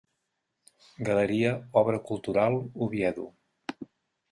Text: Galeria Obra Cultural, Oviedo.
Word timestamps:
Galeria 1.09 1.51
Obra 1.71 1.99
Cultural, 1.99 2.53
Oviedo. 2.73 3.31